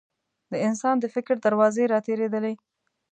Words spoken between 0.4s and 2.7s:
د انسان د فکر دروازې راتېرېدلې.